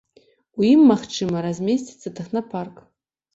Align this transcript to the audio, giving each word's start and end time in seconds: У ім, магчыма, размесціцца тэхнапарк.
У 0.61 0.63
ім, 0.69 0.79
магчыма, 0.91 1.43
размесціцца 1.47 2.13
тэхнапарк. 2.21 2.83